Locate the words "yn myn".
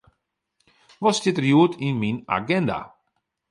1.87-2.17